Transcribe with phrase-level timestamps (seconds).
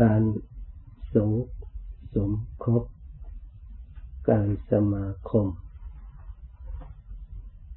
[0.00, 0.22] การ
[1.14, 1.30] สง
[2.14, 2.30] สม
[2.64, 2.82] คบ
[4.28, 5.46] การสมาคม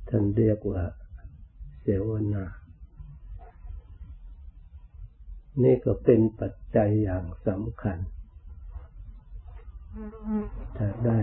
[0.10, 0.84] ท่านเรียกว่า
[1.82, 2.46] เสวนา
[5.64, 7.98] นี่ก็เป็นปัจจัยอย่างสำคัญ
[10.78, 11.20] ถ้าได้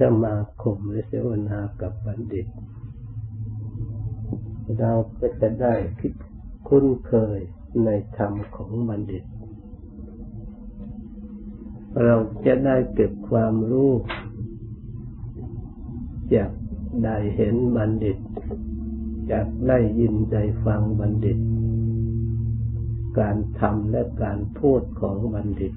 [0.00, 2.46] สมาคมหรือเสวนากับบัณฑิต
[4.78, 6.14] เราก็จะได้คิด
[6.68, 7.40] คุ้นเคย
[7.84, 9.24] ในธรรมของบัณฑิต
[12.04, 13.92] เราจะได้เก็บความรู้
[16.34, 16.50] จาก
[17.04, 18.18] ได้เห็นบัณฑิต
[19.30, 21.38] จากได้ยินได้ฟังบัณฑิต
[23.18, 25.72] การทำและการพูดของบัณฑิต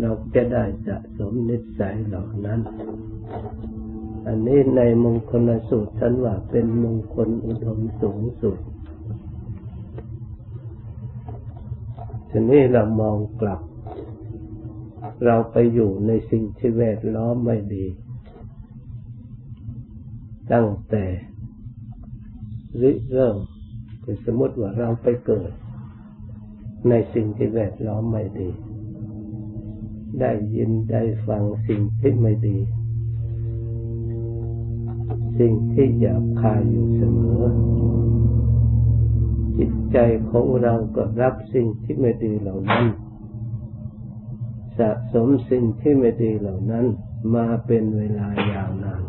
[0.00, 2.60] เราจะได้สะสมนิสัยเหล่านั้น
[4.26, 8.58] อันนี้ในมงคลสูตรท่านว่าเป็นมงคลอุดมสูงสุด
[12.34, 13.60] ทีนี้เรามองกลับ
[15.24, 17.86] เราไปอยู่ในสิ่งที่แวดล้อมไม่ดี
[20.52, 21.04] ตั้งแต่
[22.80, 23.36] ริเริ่ม
[24.24, 25.50] สมมติว่าเราไปเกิด
[26.88, 28.50] ในสิ่งที่แวดล้อมไม่ดี
[30.20, 32.58] ได้ยินได้ฟังสิ่งที่ไม่ดี
[35.38, 37.42] สิ่งที่หยาบคายอยู่เสมอ
[39.58, 39.98] จิตใจ
[40.30, 42.84] ของเราก็รับสิ่งที่ไม่ดีเหล่านั้น
[44.78, 46.84] สะสมสิ่งที่ไม่ดีเหล่านั้น
[47.34, 49.02] มาเป็นเวลายาวนาน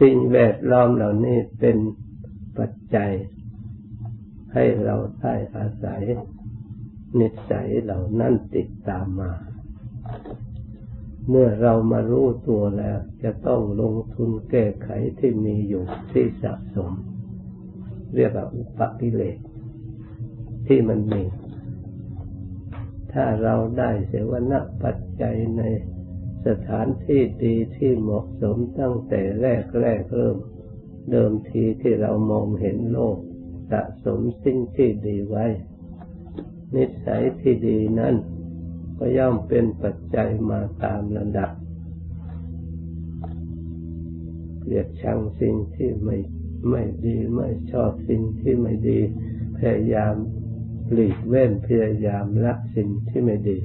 [0.00, 1.76] สิ่งแวดล้อมเหล่านี้เป็น
[2.58, 3.12] ปัจจัย
[4.54, 6.02] ให้เราได้อาศัย
[7.18, 9.32] นิสัยเหล่านั้นติดตามมา
[11.28, 16.92] เมื่อเรามารู้ตัวแล้ว จะต้องลงทุนแก้ไขที่มีอยู่ที่สะสม
[18.14, 19.38] เรียกว่าอุปกิเลส
[20.66, 21.22] ที่มันมี
[23.12, 25.62] ถ้าเราได้เสวนาปัจจัยใน
[26.46, 30.36] สถานที่ดีที่เหมาะสมตั้งแต่แรกแรกเริ่ม
[31.10, 33.16] เดิมทีที่เรามองเห็นโลก
[33.70, 35.46] สะสมสิ่งที่ดีไว้
[36.76, 38.14] นิสัยที่ดีนั้น
[39.02, 41.50] ก็ย่อมเป็นปัจจัยมาตามระดับ
[44.60, 46.16] เกลียดชังสิ่งที่ไม่
[46.70, 48.98] ไม่ดีไม่ชอบสิ่งที่ไม่ดี
[49.58, 50.14] พยายาม
[50.92, 53.58] หลีกเว้นพยายามละสิ่งที่ไม่ดี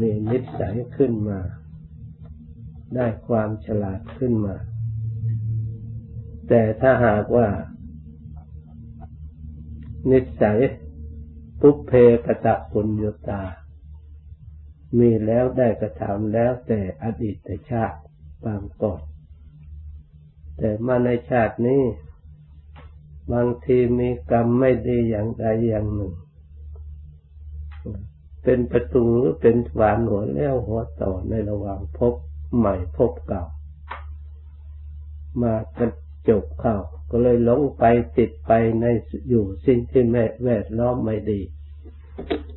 [0.00, 1.40] มีนิสัยขึ้นมา
[2.94, 4.56] ได้ความฉลาดขึ้นมา
[6.48, 7.48] แต่ถ้าหากว่า
[10.10, 10.58] นิสัย
[11.64, 11.92] ปุเพ
[12.24, 13.42] กตะปุญญตา
[14.98, 17.98] มีแล้วได้กระทำแล้วแต่อดีตชาติ
[18.44, 19.02] บางก่อน
[20.56, 21.82] แต่มาในชาตินี้
[23.32, 26.14] บางทีมีกรรมไม่ดีอย่างใดอย่างหนึ่ง
[28.44, 32.14] เป็นประตูหรือเป็นหวานหัวแล้วหัวต่อในระหว่างพบ
[32.56, 33.44] ใหม่พบเก่า
[35.42, 35.54] มา
[36.28, 36.76] จบเข้า
[37.10, 37.84] ก็เลยหลงไป
[38.18, 38.84] ติดไปใน
[39.28, 41.40] อยู่สิ่งที่แม่แวดล้อมไม่ดี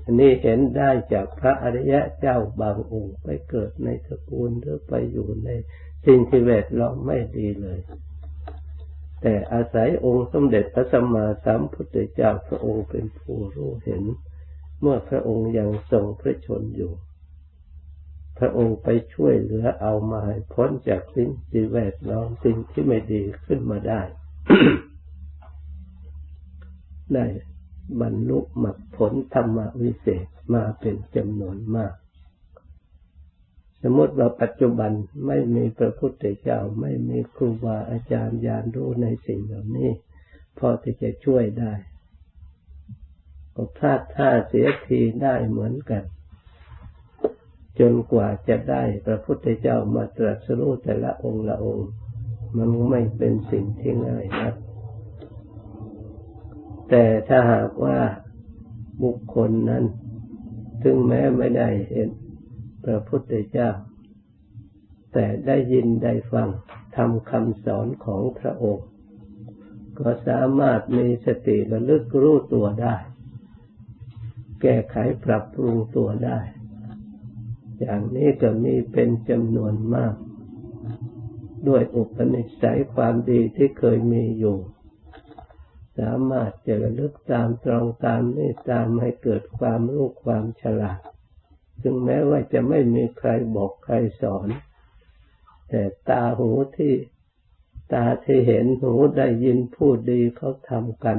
[0.04, 5.50] อันนี้เห็นได้จากพระอริยะเจ้าบางองค์ไปเกิดในตระกูลหรือไปอยู่ใน
[6.06, 7.80] สิ่งที่แวดล้อมไม่ดีเลย
[9.22, 14.04] แต่อาศัยองค์สมเด็จพระสัมมาสัมพุทธเจ้าพระองค์เป็นผู้รู้เห็น
[14.82, 16.92] เมื่อพระองค์ยังทรงพระชนอยู่
[18.38, 24.02] พระองค์ไปช่วยเหลือเอามาให้พ้นจากสิ่งที่แวดล้อมสิ่งที่ไม่ดีขึ้นมาได้
[27.14, 27.26] ได้
[28.02, 31.94] บรรลุมรรคผลธรรมวิเศษมาเป็นจำนวนมาก
[33.82, 34.92] สมมติว่าปัจจุบัน
[35.28, 39.92] ไม่มีพระพุทธเจ้าไม่มีครูบาอาจารย์ญาณรู้ในสิ่งเหล่านี้
[40.58, 41.74] พอที่จะช่วยได้
[43.56, 46.04] ก็พลาดท่าเสียทีได้เหมือนกัน
[47.80, 51.90] จนกว่าจะได้พระพุทธเจ้ามาตรัสรู้แต่ละองค์ละองค์
[52.58, 54.56] มันไม่เป็นสิ่งที่ง่ายนัก
[56.90, 58.00] แต่ถ้าหากว่า
[59.04, 59.84] บุคคลนั้น
[60.84, 62.10] ถึงแม้ไม่ได้เห็น
[62.86, 63.70] พระพุทธเจ้า
[65.14, 66.50] แต่ได้ยินได้ฟัง
[66.96, 68.88] ทำคำสอนของพระองค์
[70.00, 72.96] ก็สามารถมีสติระลึกรู้ตัวได้
[74.62, 74.96] แก้ไข
[75.26, 76.40] ปรับปรุงตัวได้
[77.80, 80.16] อย่างนี้ก็มีเป็นจำนวนมาก
[81.68, 84.58] ด้วยอุปนิสัยความดีที่เคยมีอยู่
[86.00, 91.00] สามารถจะระลึกตามตรองตามนี่ตามให้เกิดความรู้ความฉลาด
[91.82, 94.48] ซึ่งแม้ว่าจะไม่มีใครบอกใครสอน
[95.70, 96.94] แต่ตาหูที่
[97.94, 101.18] ตาที่เห็นหูได้ยินพูดดีเขาทำกัน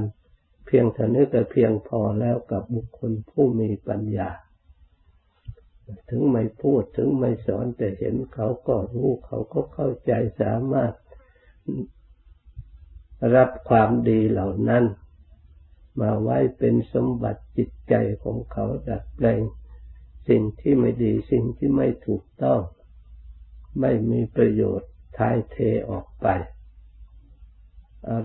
[0.67, 4.29] เพียงเท่านี้ก็เพียงพอแล้วกับบุคคลผู้มีปัญญา
[6.11, 10.13] ถึงไม่พูดถึงไม่สอนแต่เห็นเขาก็รู้เขาก็เข้าใจ
[10.43, 10.93] สามารถ
[13.35, 14.85] รับความดีเหล่านั้น
[16.01, 17.95] มาไว้เป็นสมบัติจิตใจ
[18.25, 19.43] ของเขาดัดแปลง
[20.29, 22.61] สิ่งที่ไม่ดีสิ่งที่ไม่ถูกต้อง
[23.81, 25.57] ไม่มีประโยชน์ทายเท
[25.91, 26.27] ออกไป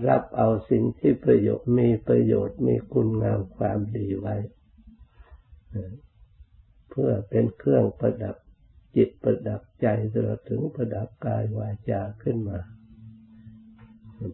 [0.08, 4.36] รับเอาสิ่งที่ประโยชน์มีประโยชน์มีคุณงามความดีไว้
[6.92, 8.36] เพื่อเป็นเครื่องประดับ
[8.96, 12.58] จิตประดับใจตลอดถึงประดับกายวาจาขึ้นมา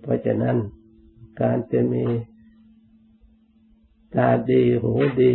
[0.02, 0.56] เพราะฉะนั้น
[1.40, 2.05] การจะมี
[4.14, 5.34] ตาดีหูดี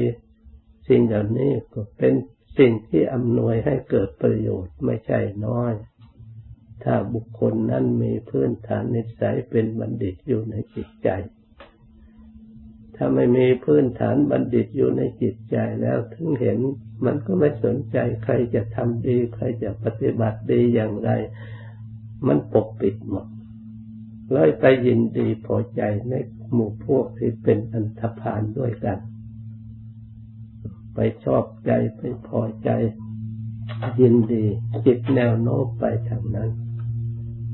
[0.87, 2.13] สิ่งเหล่านี้ก็เป็น
[2.57, 5.73] สิ่งที่อำนวยให้เกิดประโยชน์ไม่ใช่น้อย
[6.83, 11.09] ถ้าบุคคลนั้นมีพื้นฐานนิสัยเป็นบัณฑิตอยู่ในจิตใจ
[12.95, 16.59] ถ้าไม่มีพื้นฐานบัณฑิตอยู่ในจิตใจแล้วถึงเห็น
[17.05, 21.09] มันก็ไม่สนใจใครจะทำดี ใครจะปฏิบัติดีอย่างไร
[22.27, 23.25] มันปกปิดหมด
[24.31, 26.13] เลยไปยินดีพอใจใน
[26.53, 28.99] หมู่พวกที่เป็นอันธพาลด้วยกัน
[30.93, 32.69] ไปชอบใจไปพอใจ
[34.01, 34.45] ยินดี
[34.85, 36.49] จิตแนวโน้มไปทางนั้น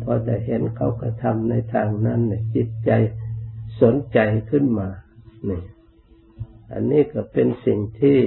[0.04, 2.92] พอจะเห็นเขากระทำในทางนั้นเนี่ยจิตใจ
[3.82, 4.20] สนใจ
[4.50, 4.90] ขึ้นมา
[5.48, 5.64] นี่
[6.72, 8.20] อันนี้ก็เป็นสิ่งที่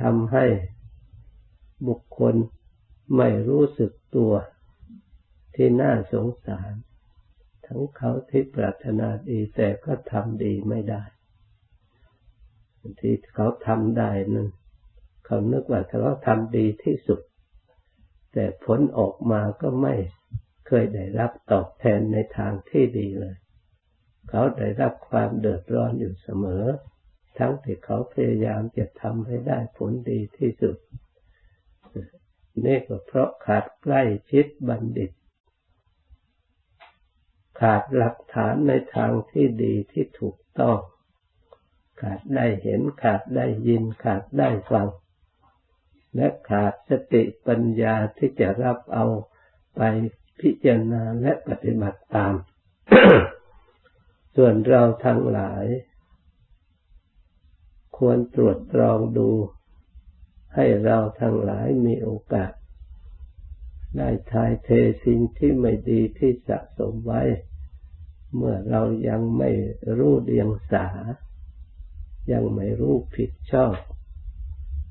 [0.00, 0.46] ทำให้
[1.88, 2.34] บุคคล
[3.16, 4.32] ไม่รู้สึกตัว
[5.54, 6.72] ที่น่าสงสาร
[7.66, 11.02] ทั้งเขาที่ปรารถนาดีแต่ก็ทำดีไม่ได้
[13.00, 14.48] ที่เขาทำได้นั้น
[15.24, 17.20] เขานึกว่าเขาทำดีที่สุด
[18.32, 19.94] แต่ผลออกมาก็ไม่
[20.66, 23.36] เคยได้รับตอบแทนในทางที่ดีเลย
[24.28, 26.64] เขาได้รับความเดือดร้อนอยู่เสมอ
[27.38, 30.76] ทั้งที่เขาพยายามจะทำให้ได้ผลดีที่สุด
[32.64, 35.10] นี่ก็เพราะขาดใกล้ชิดบัณฑิต
[37.60, 40.78] ขาดหลักฐานในทางที่ดีที่ถูกต้อง
[42.00, 44.88] ขาดได้เห็นขาดได้ยินขาดได้ฟัง
[46.14, 49.06] และขาดสติปัญญาที่จะรับเอา
[49.76, 49.80] ไป
[50.40, 52.34] พิจารณาและปฏิบัติตาม
[54.34, 55.64] ส่วนเราทั้งหลาย
[57.96, 59.30] ควรตรวจตรองดู
[60.54, 62.52] ให้เราทั้งหลายมีโอกาส
[63.96, 64.68] ได้ทายเท
[65.04, 67.22] สิ่งที่ไม่ดีที่สะสมไว้
[68.36, 69.50] เมื่อเรายังไม่
[69.98, 70.86] รู้เดียงสา
[72.32, 73.74] ยังไม่รู้ผิดชอบ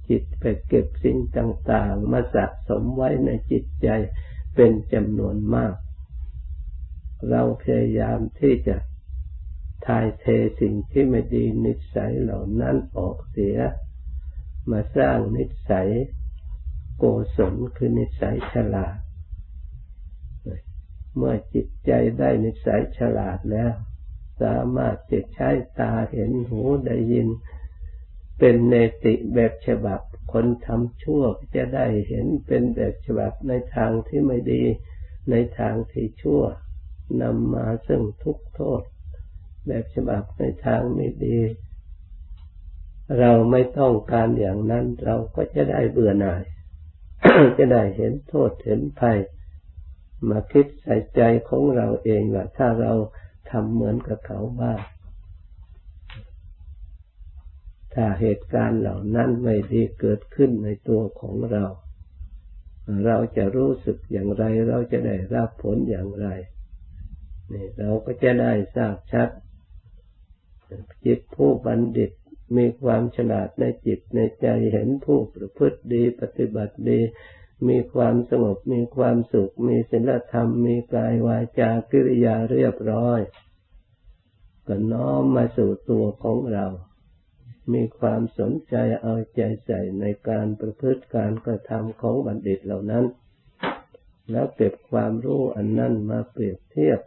[0.10, 3.88] จิตไปเก็บสิ่งต่าง ๆ มาสะสมไว้ในจิตใจ
[4.56, 5.76] เป็นจำนวนมาก
[7.30, 8.76] เราพยายามที่จะ
[9.86, 10.26] ทายเท
[10.60, 13.58] สิ่งที่ไม่ดีนิสัยเหล่านั้นออกเสีย
[14.72, 15.90] มาสร้างนิสัย
[16.98, 17.04] โก
[17.38, 18.98] ศลคือนิสัยฉลาด
[21.16, 23.74] เมื่อจิตใจได้นิสัยฉลาดแล้ว
[24.42, 25.50] สามารถจะใช้
[25.80, 27.28] ตาเห็นหูได้ยิน
[28.40, 30.02] เป็นเนติแบบฉบับ
[30.32, 31.24] คนทำชั่ว
[31.56, 34.64] จะได้เห็นเป็นแบบฉบับในทางที่ไม่ดี
[35.30, 36.44] ในทางที่ชั่ว
[37.22, 38.82] นำมาซึ่งทุกโทษ
[39.68, 41.40] แบบฉบับในทางไม่ดี
[43.20, 46.44] เราไม่ต้องการอย่างนั้นเราก็จะได้เบื่อหน่าย
[47.58, 49.20] จะได้เห็นโทษเห็นภัย
[50.30, 52.94] มาคิดใส่ใจของเราเองว่าถ้าเรา
[53.50, 54.80] ทำเหมือนกับเขาบ้าง
[57.94, 61.66] ถ้าเหตุการณ์เหล่านั้นไม่ดีเกิดขึ้นในตัวของเรา
[63.06, 66.28] เราจะรู้สึกอย่างไร เราจะได้รับผลอย่างไร
[67.52, 69.30] นี่เราก็จะได้ทราบชัด
[71.06, 72.12] จิตผู้บัณฑิต
[72.58, 77.00] มีความฉลาดในจิตในใจเห็นผู้ประพฤติดีปฏิบัติดี
[77.68, 83.20] มีความสงบมีความสุข มีศีลธรรม มีกายวาจากิริยาเรียบร้อย
[84.68, 86.68] ก็น้อมมาสู่ตัวของเรา
[87.74, 93.06] มีความสนใจเอาใจใส่ในการประพฤติการกระทำของบัณฑิตเหล่านั้น
[94.32, 97.00] แล้วเก็บความรู้อันนั้นมาเปรียบเทียบ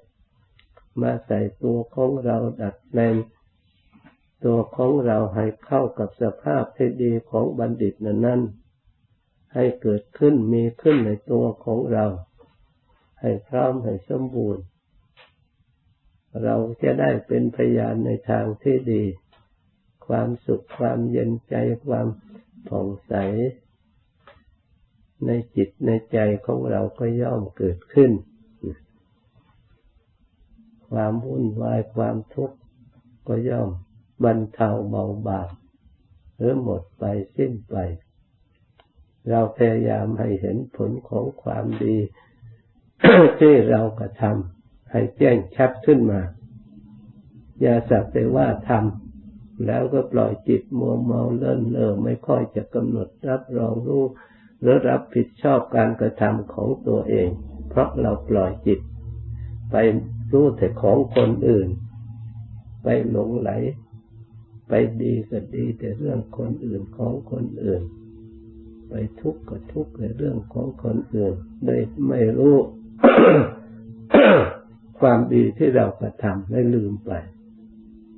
[1.03, 3.15] มาใส่ตัวของเราดัดแปลง
[4.47, 8.41] ตัวของเราให้เข้ากับสภาพที่ดีของบัณฑิตนั้นนั้น
[9.55, 12.07] ให้เกิดขึ้นมีขึ้นในตัวของเรา
[13.21, 14.65] ให้พร้อมให้สมบูรณ์
[16.43, 19.05] เราจะได้เป็นพยานในทางที่ดี
[20.07, 21.55] ความสุขความเย็นใจ
[21.87, 22.07] ความ
[22.69, 23.15] ผ่องใส
[25.27, 28.11] ในจิตในใจของเราก็ย่อมเกิดขึ้น
[30.89, 32.57] ความวุ่นวายความทุกข์
[33.29, 33.71] ก็ย่อม
[34.25, 35.49] บรรเทาเบาบาง
[36.37, 37.05] หรือหมดไป
[37.37, 37.77] สิ้นไป
[39.31, 41.97] เราพยายามให้เห็นผลของความดี
[43.41, 46.21] ที่เรากระทำให้แจ้งชัดขึ้นมา
[47.61, 54.05] อย่าสักแต่ว่าทำแล้วก็ปล่อยจิตมัวเมาเล่นเล่อไม่ค่อยจะกำหนดรับรองรู้
[54.61, 57.29] หรือรับผิดชอบการกระทำของตัวเอง
[57.69, 58.81] เพราะเราปล่อยจิต
[59.71, 59.77] ไป
[60.33, 61.69] รู้แต่ของคนอื่น
[62.83, 63.51] ไปหลงไหล
[64.69, 67.83] ไปดีก็ดีแต่เรื่องคนอื่นของคนอื่น
[68.89, 72.57] ไปทุกข์ก็ทุกข์ในเรื่องของคนอื่นโดยไม่รู้
[75.01, 77.13] ความดีที่เรากระทำได้ลืมไป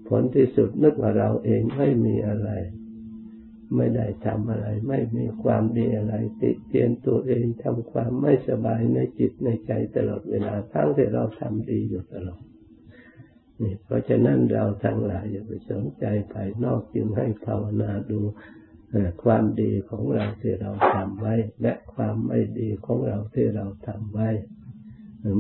[0.09, 2.51] ผลที่สุดนึกว่าเราเองไม่มีอะไร
[3.77, 12.43] ไม่ได้ทำอะไร ไม่มีความดีอะไร ติเตียนตัวเองทำความไม่สบายในจิตในใจตลอดเวลาทั้งที่เราทำดีอยู่ตลอด
[13.63, 18.21] นี่เพราะฉะนั้นเราทั้งหลายอย่าไปสนใจภายนอกจึงให้ภาวนาดู
[19.23, 24.29] ความดีของเราที่เราทำไว้ และความไม่ดีของเราที่เราทำไว้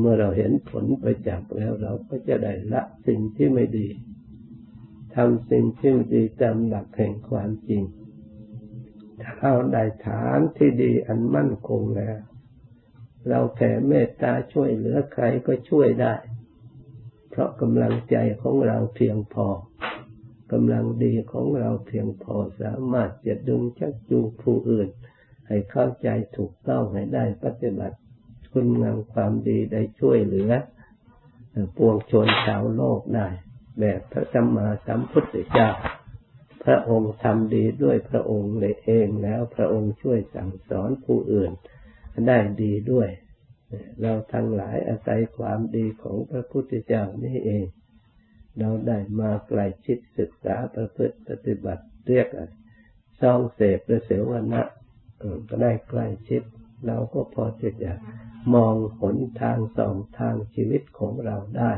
[0.00, 3.88] เมื่อเราเห็นผลไปจากแล้วเราก็จะได้ละสิ่งที่ไม่ดี
[5.14, 7.82] ทำสิ่งที่ดีตามหลักแห่งความจริง
[9.22, 12.18] ถ้าเราได้ฐานที่ดีอันมั่นคงแล้ว
[13.28, 16.14] เราแผ่เมตตาช่วยเหลือใครก็ช่วยได้
[17.38, 19.46] ราะกำลังใจของเราเพียงพอ
[20.52, 24.88] กำลังดีของเราเพียงพอสามารถจะดึงชักจูงผู้อื่น
[25.46, 27.96] ให้เข้าใจถูกต้องให้ได้ปฏิบัติ
[28.52, 30.52] คุณงามความดีได้ช่วยเหลือ
[31.76, 33.28] ปวงชนชาวโลกได้
[33.80, 35.70] แบบพระสัมมาสัมพุทธเจ้า
[36.64, 41.50] พระองค์ทำดีด้วยพระองค์เลยเองแล้วพระองค์ช่วยสั่งสอนผู้อื่น
[42.28, 43.08] ได้ดีด้วย
[44.00, 47.66] เราทั้งหลายอาศัยความดีของพระพุทธเจ้านี่เอง
[48.58, 52.26] เราได้มาใกล้ชิดศึกษาประพฤติปฏิบัติเรียก
[53.20, 54.62] ซ่องเสพและเสวนะ
[55.48, 56.42] ก็ได้ใกล้ชิด
[56.86, 57.92] เราก็พอจะจะ
[58.54, 61.72] มองหนทางสองทางชีวิตของเราได้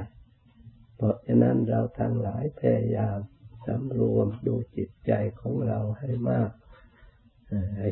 [0.96, 3.18] เพราะฉะนั้นเราทั้งหลายพยายาม
[3.66, 6.50] สำรวมดูจิตใจของเราให้มาก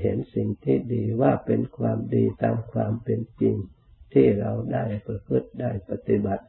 [0.02, 3.56] เห็นสิ่งที่ดีว่าเป็นความดีตามความเป็นจริง
[4.12, 6.44] ที่เราได้ประพฤติได้ปฏิบัติ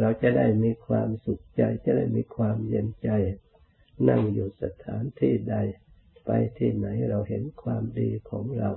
[0.00, 3.10] เราจะได้มีความสุขใจจะได้มีความเย็นใจ
[4.08, 5.56] นั่งอยู่สถานที่ใด
[6.24, 8.70] ไปที่ไหนเราเห็นความดีของเรา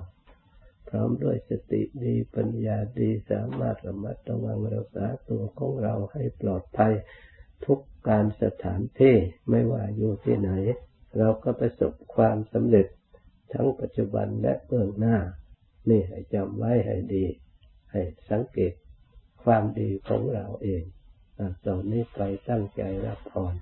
[0.89, 6.93] พร้อมด้วยสติดีปัญญาดีสามารถระมัดระวังรักษาตัวของเราให้ปลอดภัย
[7.65, 9.15] ทุกการสถานที่
[9.49, 10.51] ไม่ว่าอยู่ที่ไหน
[11.17, 12.87] เราก็ประสบความสำเร็จ
[13.53, 15.17] ทั้งปัจจุบันและเบื้องหน้า
[15.89, 17.25] นี่ให้จำไว้ให้ดี
[17.91, 18.73] ให้สังเกต
[19.43, 20.83] ความดีของเราเอง
[21.65, 23.53] ตอนนี้ไปตั้งใจรับพร